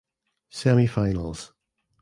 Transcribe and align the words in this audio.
Semifinals. 0.59 1.53